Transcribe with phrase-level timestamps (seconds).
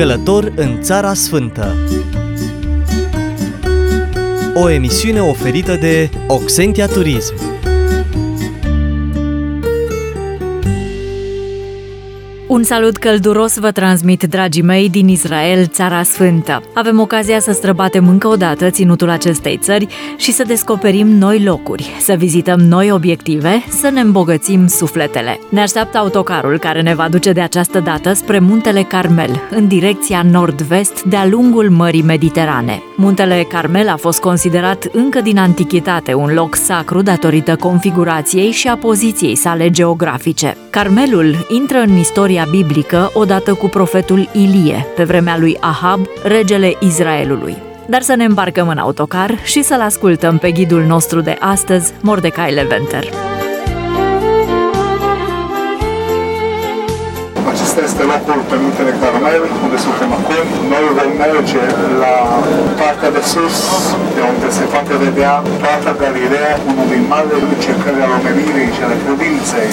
[0.00, 1.76] Călător în Țara Sfântă.
[4.54, 7.49] O emisiune oferită de Oxentia Turism
[12.50, 16.62] Un salut călduros vă transmit, dragii mei, din Israel, Țara Sfântă.
[16.74, 19.86] Avem ocazia să străbatem încă o dată ținutul acestei țări
[20.16, 25.38] și să descoperim noi locuri, să vizităm noi obiective, să ne îmbogățim sufletele.
[25.48, 30.22] Ne așteaptă autocarul care ne va duce de această dată spre Muntele Carmel, în direcția
[30.30, 32.82] nord-vest, de-a lungul Mării Mediterane.
[32.96, 38.76] Muntele Carmel a fost considerat încă din antichitate un loc sacru datorită configurației și a
[38.76, 40.56] poziției sale geografice.
[40.70, 46.76] Carmelul intră în istoria istoria biblică odată cu profetul Ilie, pe vremea lui Ahab, regele
[46.90, 47.56] Israelului.
[47.86, 52.50] Dar să ne îmbarcăm în autocar și să-l ascultăm pe ghidul nostru de astăzi, Mordecai
[52.58, 53.04] Leventer.
[57.52, 60.46] Acesta este locul pe muntele Carmel, unde suntem acum.
[60.72, 61.62] Noi vom merge
[62.02, 62.14] la
[62.80, 63.56] partea de sus,
[64.16, 68.96] de unde se poate vedea toată Galileea, unul din marile încercări al omenirii și ale
[69.04, 69.70] credinței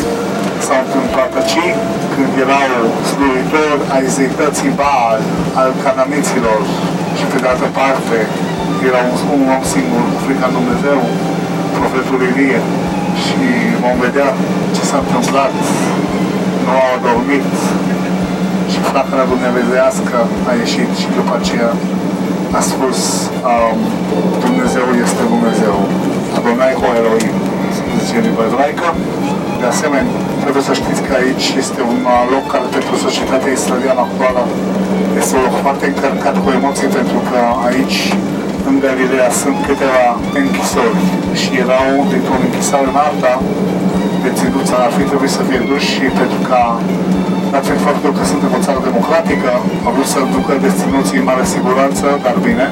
[0.67, 1.67] s-au întâmplat aici,
[2.13, 2.71] când erau
[3.11, 5.19] slujitori ai zeității Baal,
[5.61, 6.61] al cananiților
[7.17, 8.17] și pe de altă parte
[8.89, 10.99] era un, un om singur cu frica Dumnezeu,
[11.77, 12.59] profetul Ilie
[13.23, 13.39] și
[13.83, 14.29] vom vedea
[14.75, 15.53] ce s-a întâmplat.
[16.65, 17.47] Nu au dormit
[18.71, 20.17] și flacăra dumnezeiască
[20.49, 21.71] a ieșit și după aceea
[22.59, 22.99] a spus
[23.51, 23.77] um,
[24.45, 25.75] Dumnezeu este Dumnezeu.
[26.37, 27.35] Adonai Ho Elohim,
[27.99, 28.87] zice limba ebraică.
[29.61, 31.99] De asemenea, trebuie să știți că aici este un
[32.33, 34.41] loc care pentru societatea israeliană actuală.
[35.19, 37.39] Este un loc foarte încărcat cu emoții pentru că
[37.69, 37.99] aici
[38.69, 40.05] în Galileea sunt câteva
[40.41, 41.01] închisori
[41.41, 43.33] și erau dintr-o închisare în alta
[44.23, 46.63] deținuți ar fi trebuit să fie duși și pentru ca
[47.51, 49.51] dat fiind faptul că suntem o țară democratică,
[49.85, 52.65] au vrut să ducă deținuții în mare siguranță, dar bine,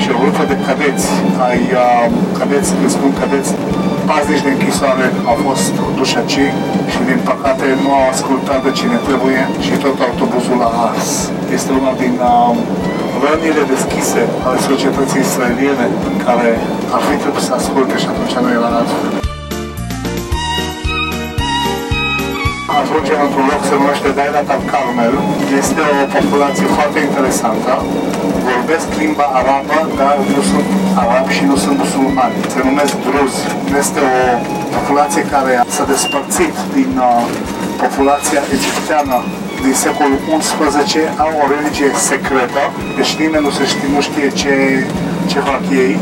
[0.00, 1.06] și o grupă de cadeți,
[1.48, 2.04] ai uh,
[2.38, 3.50] cadeți, când spun cadeți,
[4.10, 6.38] paznici de închisoare au fost duși aici
[6.92, 11.10] și din păcate nu au ascultat de cine trebuie și tot autobuzul a ars.
[11.56, 12.56] Este una din uh,
[13.24, 16.50] rănile deschise ale societății israeliene în care
[16.94, 19.23] ar fi trebuit să asculte și atunci nu era altfel.
[22.82, 25.14] Ajungem într-un loc se numește Dairat al Carmel.
[25.60, 27.72] Este o populație foarte interesantă.
[28.50, 30.68] Vorbesc limba arabă, dar nu sunt
[31.02, 32.34] arabi și nu sunt musulmani.
[32.54, 33.40] Se numesc druzi.
[33.82, 34.18] Este o
[34.76, 37.24] populație care s-a despărțit din uh,
[37.84, 39.16] populația egipteană
[39.66, 42.62] din secolul XI au o religie secretă,
[42.98, 44.54] deci nimeni nu se știe, nu știe ce,
[45.30, 45.94] ce fac ei.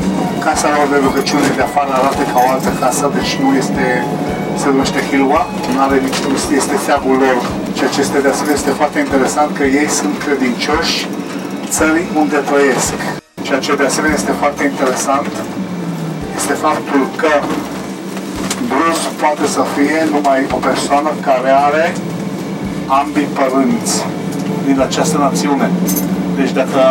[0.46, 3.84] Casa lor de rugăciune de afară arată ca o altă casă, deci nu este
[4.60, 5.42] se numește Hilwa,
[5.74, 7.38] nu are niciun, este steagul lor,
[7.76, 10.96] ceea ce este de asemenea este foarte interesant că ei sunt credincioși
[11.76, 12.96] țării unde trăiesc.
[13.46, 15.32] Ceea ce de asemenea este foarte interesant
[16.38, 17.32] este faptul că
[18.72, 21.84] Brus poate să fie numai o persoană care are
[23.00, 23.94] ambii părinți
[24.66, 25.70] din această națiune.
[26.38, 26.82] Deci dacă,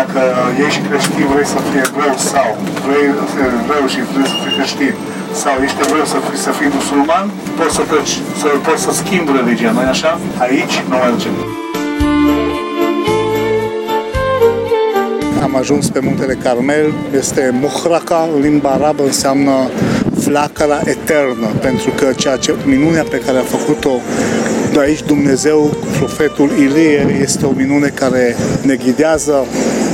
[0.00, 0.20] dacă
[0.66, 2.48] ești creștin, vrei să fii evreu sau
[2.84, 4.94] vrei să fii evreu și vrei să fii creștin,
[5.42, 9.30] sau ești evreu să fii, să fii musulman, poți să, treci, să, poți să schimbi
[9.40, 10.20] religia, nu așa?
[10.38, 11.32] Aici nu mergem.
[15.42, 19.52] Am ajuns pe muntele Carmel, este Muhraka, în limba arabă înseamnă
[20.20, 24.00] flacăra eternă, pentru că ceea ce, minunea pe care a făcut-o
[24.72, 29.46] de aici Dumnezeu, profetul Ilie, este o minune care ne ghidează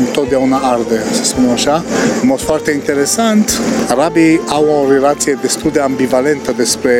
[0.06, 1.84] întotdeauna arde, să spunem așa.
[2.22, 6.92] În mod foarte interesant, arabii au o relație destul de ambivalentă despre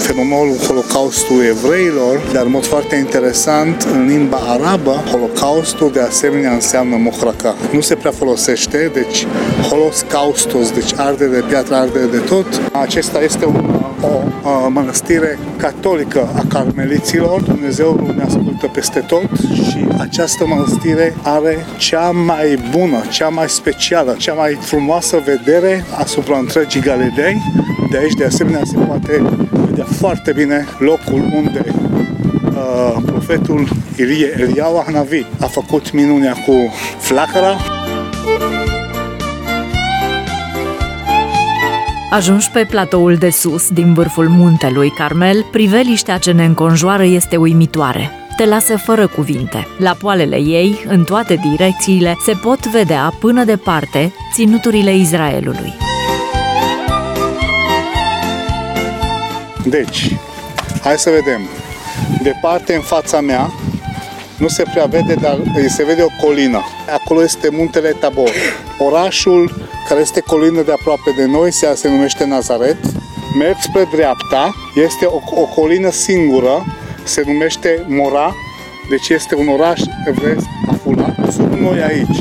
[0.00, 6.96] fenomenul Holocaustului evreilor, dar în mod foarte interesant, în limba arabă, Holocaustul de asemenea înseamnă
[6.96, 7.54] mohraka.
[7.72, 9.26] Nu se prea folosește, deci
[9.68, 12.46] holocaustos, deci arde de piatră, arde de tot.
[12.72, 17.40] Acesta este un o uh, mănăstire catolică a carmeliților.
[17.40, 24.14] Dumnezeu ne ascultă peste tot și această mănăstire are cea mai bună, cea mai specială,
[24.18, 27.42] cea mai frumoasă vedere asupra întregii Galilei.
[27.90, 29.22] De aici, de asemenea, se poate
[29.66, 31.64] vedea foarte bine locul unde
[32.44, 37.81] uh, profetul Ilie Eliau Hanavi a făcut minunea cu flacăra.
[42.12, 48.10] Ajunși pe platoul de sus, din vârful muntelui Carmel, priveliștea ce ne înconjoară este uimitoare.
[48.36, 49.66] Te lasă fără cuvinte.
[49.78, 55.72] La poalele ei, în toate direcțiile, se pot vedea până departe ținuturile Israelului.
[59.64, 60.16] Deci,
[60.82, 61.40] hai să vedem.
[62.22, 63.52] Departe, în fața mea,
[64.42, 66.60] nu se prea vede, dar se vede o colină.
[66.92, 68.30] Acolo este muntele Tabor.
[68.78, 72.76] Orașul care este colină de aproape de noi se, se numește Nazaret.
[73.38, 76.64] Merg spre dreapta, este o, o colină singură,
[77.04, 78.34] se numește Mora,
[78.90, 81.32] deci este un oraș evresc afulat.
[81.32, 82.18] Sub noi aici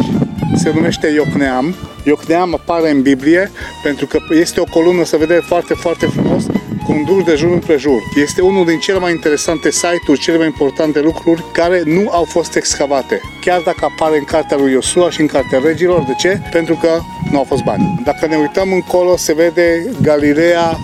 [0.56, 1.76] se numește Iocneam.
[2.04, 3.52] Iocneam apare în Biblie
[3.84, 6.44] pentru că este o columnă, se vede foarte, foarte frumos,
[6.86, 8.02] cu un dur de jur împrejur.
[8.16, 12.56] Este unul din cele mai interesante site-uri, cele mai importante lucruri care nu au fost
[12.56, 13.22] excavate.
[13.42, 16.04] Chiar dacă apare în cartea lui Iosua și în cartea regilor.
[16.04, 16.42] De ce?
[16.52, 17.00] Pentru că
[17.32, 18.02] nu au fost bani.
[18.04, 20.78] Dacă ne uităm încolo, se vede Galileea,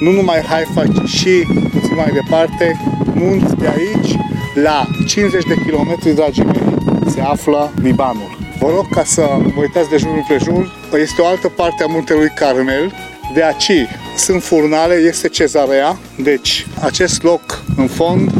[0.00, 2.80] nu numai Haifa, ci și puțin mai departe,
[3.14, 4.16] munți de aici,
[4.54, 6.62] la 50 de kilometri, dragii mei,
[7.10, 8.36] se află Libanul.
[8.58, 9.22] Vă rog ca să
[9.54, 10.72] vă uitați de jur împrejur.
[10.92, 12.92] Este o altă parte a muntelui Carmel.
[13.34, 13.88] De aici
[14.18, 15.98] sunt furnale, este cezarea.
[16.22, 18.30] Deci, acest loc în fond,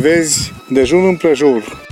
[0.00, 1.82] vezi de jur împrejur.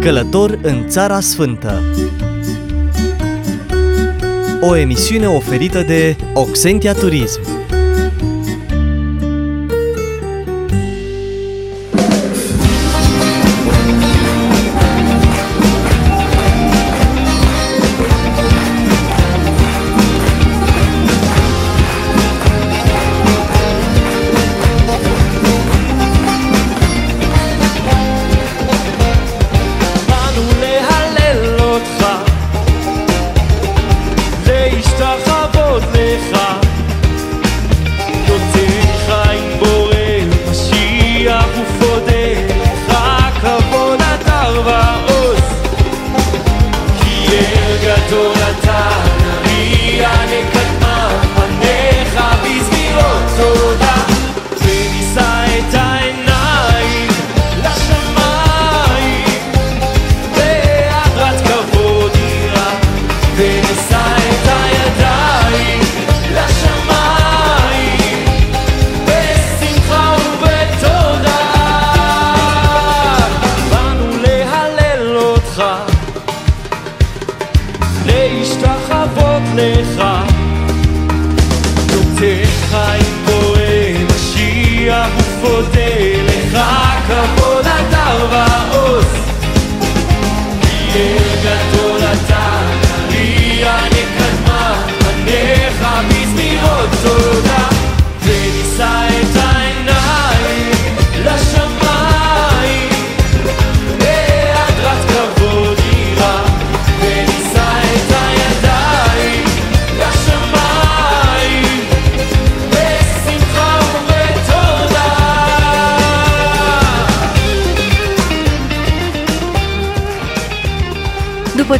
[0.00, 1.82] Călător în Țara Sfântă.
[4.60, 7.57] O emisiune oferită de Oxentia Turism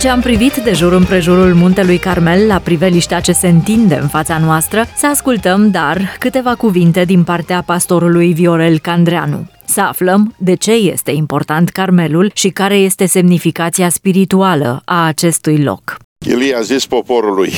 [0.08, 4.38] ce am privit de jur împrejurul muntelui Carmel la priveliștea ce se întinde în fața
[4.38, 9.50] noastră, să ascultăm, dar, câteva cuvinte din partea pastorului Viorel Candreanu.
[9.64, 16.07] Să aflăm de ce este important Carmelul și care este semnificația spirituală a acestui loc.
[16.30, 17.52] Ilie a zis poporului,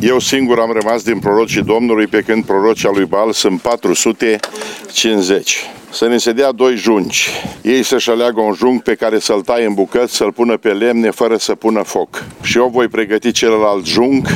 [0.00, 6.08] eu singur am rămas din prorocii Domnului pe când prorocii lui Baal sunt 450 să
[6.08, 7.28] ne se dea doi junci.
[7.62, 11.10] Ei să-și aleagă un jung pe care să-l taie în bucăți, să-l pună pe lemne
[11.10, 12.24] fără să pună foc.
[12.42, 14.26] Și eu voi pregăti celălalt jung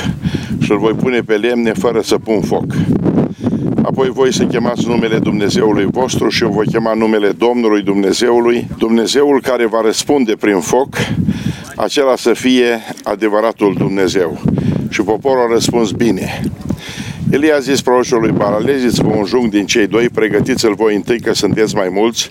[0.61, 2.65] și îl voi pune pe lemne fără să pun foc.
[3.83, 9.41] Apoi voi să chemați numele Dumnezeului vostru și eu voi chema numele Domnului Dumnezeului, Dumnezeul
[9.41, 10.89] care va răspunde prin foc,
[11.77, 14.41] acela să fie adevăratul Dumnezeu.
[14.91, 16.43] Și poporul a răspuns bine.
[17.31, 21.35] Elia a zis prorocului Bar, alegeți-vă un jung din cei doi, pregătiți-l voi întâi că
[21.35, 22.31] sunteți mai mulți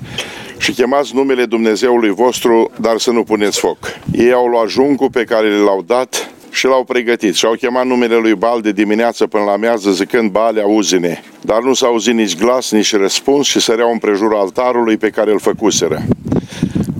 [0.57, 3.77] și chemați numele Dumnezeului vostru, dar să nu puneți foc.
[4.11, 8.15] Ei au luat jungul pe care l-au dat și l-au pregătit și au chemat numele
[8.15, 11.23] lui Bal de dimineață până la mează zicând Bale auzine.
[11.41, 15.39] Dar nu s-a auzit nici glas, nici răspuns și săreau împrejur altarului pe care îl
[15.39, 16.01] făcuseră.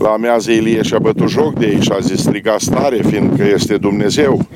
[0.02, 3.78] La amează Ilie și-a bătut joc de ei și a zis striga stare, fiindcă este
[3.78, 4.48] Dumnezeu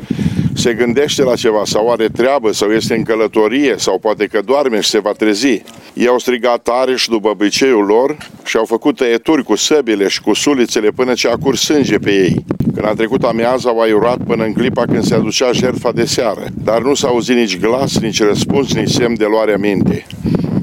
[0.57, 4.79] se gândește la ceva sau are treabă sau este în călătorie sau poate că doarme
[4.79, 5.61] și se va trezi.
[5.93, 10.21] Ei au strigat tare și după obiceiul lor și au făcut tăieturi cu săbile și
[10.21, 12.45] cu sulițele până ce a curs sânge pe ei.
[12.73, 16.45] Când a trecut amiaza, au aiurat până în clipa când se aducea jertfa de seară,
[16.63, 20.05] dar nu s-a auzit nici glas, nici răspuns, nici semn de luarea minte.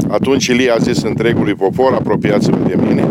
[0.09, 3.09] Atunci Ilie a zis întregului popor, apropiați-vă de mine,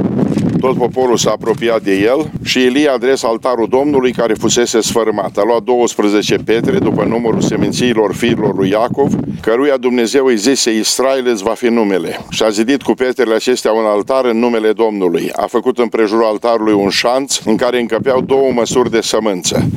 [0.61, 5.37] Tot poporul s-a apropiat de el și Elie a adres altarul Domnului care fusese sfărmat.
[5.37, 11.27] A luat 12 petre după numărul semințiilor fiilor lui Iacov, căruia Dumnezeu îi zise Israel
[11.27, 12.19] îți va fi numele.
[12.29, 15.31] Și a zidit cu petrele acestea un altar în numele Domnului.
[15.35, 19.69] A făcut împrejurul altarului un șanț în care încăpeau două măsuri de sămânță.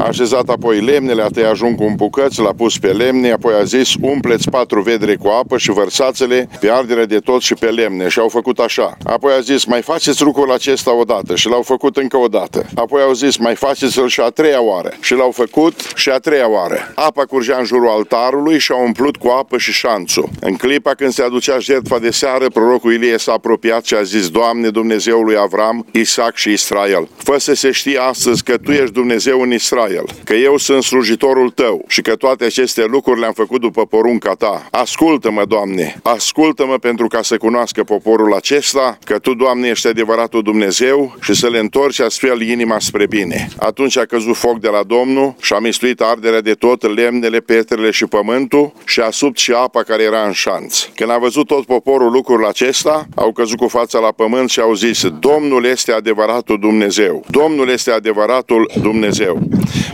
[0.00, 3.54] A așezat apoi lemnele, a tăiat ajung cu un bucăț, l-a pus pe lemne, apoi
[3.54, 7.66] a zis, umpleți patru vedre cu apă și vărsați-le pe ardere de tot și pe
[7.66, 8.08] lemne.
[8.08, 8.96] Și au făcut așa.
[9.04, 12.66] Apoi a zis, mai faceți lucrul acesta odată și l-au făcut încă o dată.
[12.74, 16.50] Apoi au zis, mai faceți-l și a treia oară și l-au făcut și a treia
[16.50, 16.92] oară.
[16.94, 20.28] Apa curgea în jurul altarului și au umplut cu apă și șanțul.
[20.40, 24.28] În clipa când se aducea jertfa de seară, prorocul Ilie s-a apropiat și a zis,
[24.28, 28.92] Doamne, Dumnezeul lui Avram, Isaac și Israel, fă să se știe astăzi că Tu ești
[28.92, 29.88] Dumnezeu în Israel,
[30.24, 34.66] că eu sunt slujitorul Tău și că toate aceste lucruri le-am făcut după porunca Ta.
[34.70, 41.16] Ascultă-mă, Doamne, ascultă-mă pentru ca să cunoască poporul acesta că Tu, Doamne, ești adevăratul Dumnezeu
[41.20, 43.48] și să le întorci astfel inima spre bine.
[43.58, 47.90] Atunci a căzut foc de la Domnul și a mistuit arderea de tot, lemnele, petrele
[47.90, 50.88] și pământul și a subt și apa care era în șanț.
[50.94, 54.74] Când a văzut tot poporul lucrul acesta, au căzut cu fața la pământ și au
[54.74, 57.24] zis, Domnul este adevăratul Dumnezeu.
[57.28, 59.38] Domnul este adevăratul Dumnezeu.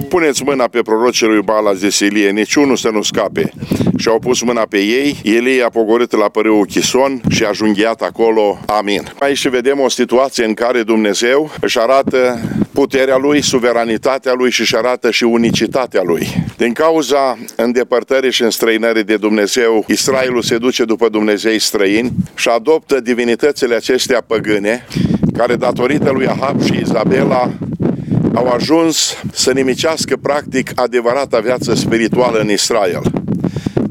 [0.08, 3.52] Puneți mâna pe prorocii lui Balaș, zis Ilie, niciunul să nu scape.
[3.96, 8.02] Și au pus mâna pe ei, Ilie a pogorât la părâul Chison și a junghiat
[8.02, 8.58] acolo.
[8.66, 9.12] Amin.
[9.18, 12.40] Aici vedem o situație în care Dumnezeu își arată
[12.72, 16.26] puterea lui, suveranitatea lui și își arată și unicitatea lui.
[16.56, 23.00] Din cauza îndepărtării și înstrăinării de Dumnezeu, Israelul se duce după Dumnezei străini și adoptă
[23.00, 24.86] divinitățile acestea păgâne,
[25.36, 27.50] care datorită lui Ahab și Izabela
[28.34, 33.02] au ajuns să nimicească practic adevărata viață spirituală în Israel.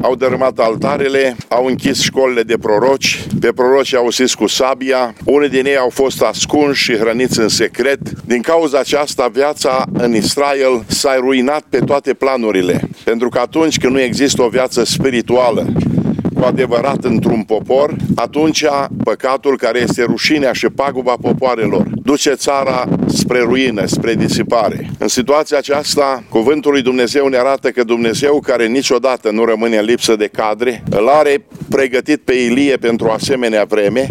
[0.01, 5.49] Au dărâmat altarele, au închis școlile de proroci, pe proroci au sis cu sabia, unii
[5.49, 7.99] din ei au fost ascunși și hrăniți în secret.
[8.25, 13.93] Din cauza aceasta, viața în Israel s-a ruinat pe toate planurile, pentru că atunci când
[13.93, 15.94] nu există o viață spirituală, cu
[16.45, 18.65] adevărat într-un popor, atunci
[19.03, 24.89] păcatul care este rușinea și paguba popoarelor duce țara spre ruină, spre disipare.
[24.97, 29.85] În situația aceasta, cuvântul lui Dumnezeu ne arată că Dumnezeu, care niciodată nu rămâne în
[29.85, 34.09] lipsă de cadre, îl are pregătit pe Ilie pentru o asemenea vreme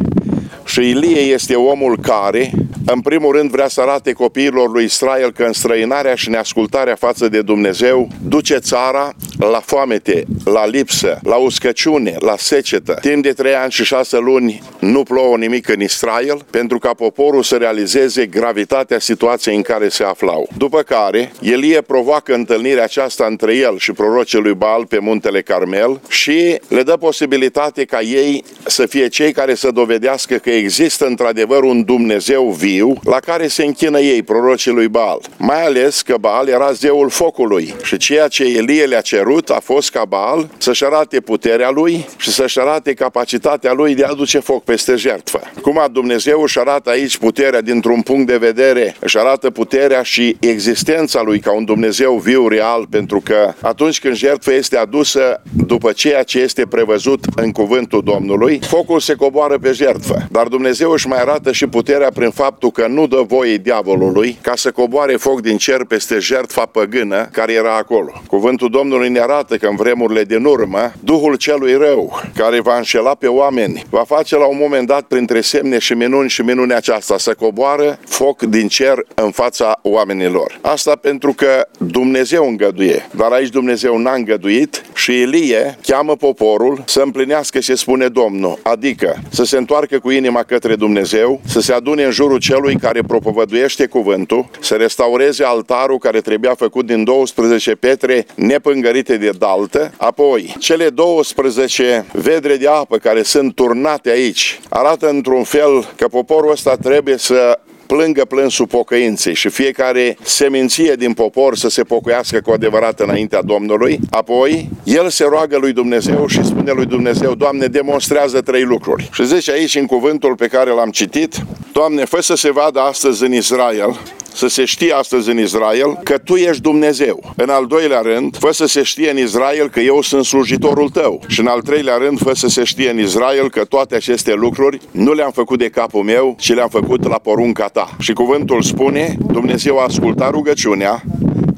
[0.74, 2.50] și Ilie este omul care,
[2.86, 7.42] în primul rând, vrea să arate copiilor lui Israel că înstrăinarea și neascultarea față de
[7.42, 12.98] Dumnezeu duce țara la foamete, la lipsă, la uscăciune, la secetă.
[13.00, 17.42] Timp de trei ani și șase luni nu plouă nimic în Israel pentru ca poporul
[17.42, 20.48] să realizeze gravitatea situației în care se aflau.
[20.56, 26.00] După care, Elie provoacă întâlnirea aceasta între el și prorocii lui Baal pe muntele Carmel
[26.08, 31.62] și le dă posibilitate ca ei să fie cei care să dovedească că există într-adevăr
[31.62, 35.20] un Dumnezeu viu la care se închină ei, prorocii lui Baal.
[35.36, 39.90] Mai ales că Baal era zeul focului și ceea ce Elie le-a cerut a fost
[39.90, 44.64] ca Baal să-și arate puterea lui și să-și arate capacitatea lui de a aduce foc
[44.64, 45.40] peste jertfă.
[45.62, 50.36] Cum a Dumnezeu își arată aici puterea dintr-un punct de vedere, își arată puterea și
[50.40, 55.92] existența lui ca un Dumnezeu viu real, pentru că atunci când jertfa este adusă după
[55.92, 60.26] ceea ce este prevăzut în cuvântul Domnului, focul se coboară pe jertfă.
[60.30, 64.52] Dar Dumnezeu își mai arată și puterea prin faptul că nu dă voie diavolului ca
[64.56, 68.22] să coboare foc din cer peste jertfa păgână care era acolo.
[68.26, 73.14] Cuvântul Domnului ne arată că în vremurile din urmă, Duhul celui rău, care va înșela
[73.14, 77.18] pe oameni, va face la un moment dat printre semne și minuni și minunea aceasta
[77.18, 80.58] să coboară foc din cer în fața oamenilor.
[80.60, 87.00] Asta pentru că Dumnezeu îngăduie, dar aici Dumnezeu n-a îngăduit și Elie cheamă poporul să
[87.00, 92.04] împlinească ce spune Domnul, adică să se întoarcă cu inima către Dumnezeu, să se adune
[92.04, 98.26] în jurul celui care propovăduiește cuvântul, să restaureze altarul care trebuia făcut din 12 petre
[98.34, 105.42] nepângărite de daltă, apoi cele 12 vedre de apă care sunt turnate aici arată într-un
[105.42, 107.58] fel că poporul ăsta trebuie să
[107.96, 113.98] plângă plânsul pocăinței și fiecare seminție din popor să se pocăiască cu adevărat înaintea Domnului.
[114.10, 119.08] Apoi, el se roagă lui Dumnezeu și spune lui Dumnezeu, Doamne, demonstrează trei lucruri.
[119.12, 121.34] Și zice aici în cuvântul pe care l-am citit,
[121.72, 123.98] Doamne, fă să se vadă astăzi în Israel
[124.34, 127.32] să se știe astăzi în Israel că tu ești Dumnezeu.
[127.36, 131.20] În al doilea rând, fă să se știe în Israel că eu sunt slujitorul tău.
[131.26, 134.80] Și în al treilea rând, fă să se știe în Israel că toate aceste lucruri
[134.90, 137.96] nu le-am făcut de capul meu, ci le-am făcut la porunca ta.
[137.98, 141.02] Și cuvântul spune, Dumnezeu a ascultat rugăciunea,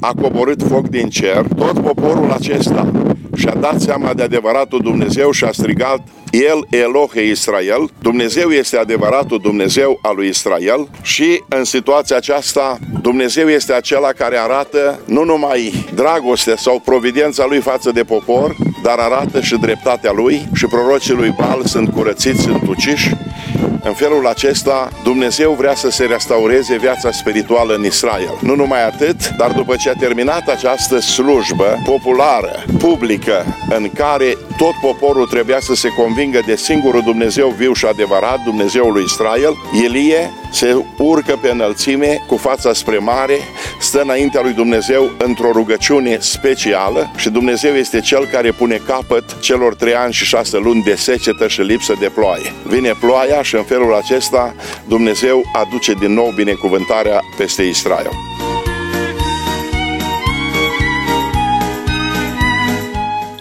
[0.00, 2.90] a coborât foc din cer, tot poporul acesta
[3.37, 6.00] și a dat seama de adevăratul Dumnezeu și a strigat
[6.31, 10.88] el, Elohe Israel, Dumnezeu este adevăratul Dumnezeu al lui Israel.
[11.02, 17.61] Și în situația aceasta Dumnezeu este acela care arată nu numai dragoste sau providența lui
[17.61, 22.69] față de popor, dar arată și dreptatea lui și prorocii lui Bal sunt curățiți, sunt
[22.69, 23.11] uciși
[23.87, 28.38] în felul acesta, Dumnezeu vrea să se restaureze viața spirituală în Israel.
[28.40, 34.75] Nu numai atât, dar după ce a terminat această slujbă populară, publică, în care tot
[34.81, 40.31] poporul trebuia să se convingă de singurul Dumnezeu viu și adevărat, Dumnezeul lui Israel, Elie
[40.57, 43.39] se urcă pe înălțime cu fața spre mare,
[43.81, 49.75] stă înaintea lui Dumnezeu într-o rugăciune specială și Dumnezeu este cel care pune capăt celor
[49.75, 52.53] trei ani și șase luni de secetă și lipsă de ploaie.
[52.67, 54.55] Vine ploaia și în felul acesta
[54.89, 58.11] Dumnezeu aduce din nou binecuvântarea peste Israel.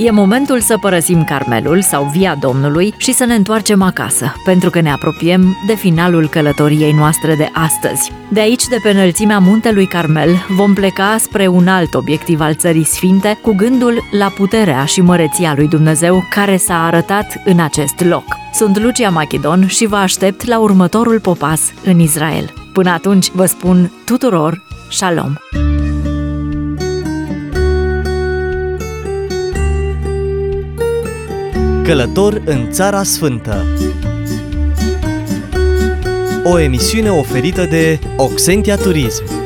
[0.06, 4.82] E momentul să părăsim Carmelul sau Via Domnului și să ne întoarcem acasă, pentru că
[4.82, 8.12] ne apropiem de finalul călătoriei noastre de astăzi.
[8.30, 12.84] De aici, de pe înălțimea muntelui Carmel, vom pleca spre un alt obiectiv al țării
[12.84, 18.26] sfinte, cu gândul la puterea și măreția lui Dumnezeu care s-a arătat în acest loc.
[18.54, 22.54] Sunt Lucia Machidon și vă aștept la următorul popas în Israel.
[22.74, 25.34] Până atunci, vă spun tuturor, shalom!
[31.86, 33.66] Călător în Țara Sfântă.
[36.44, 39.45] O emisiune oferită de Oxentia Turism